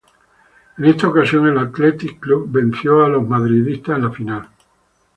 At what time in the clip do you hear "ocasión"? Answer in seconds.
1.09-1.45